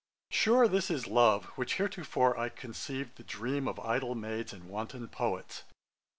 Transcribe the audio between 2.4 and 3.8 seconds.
conceived the dream of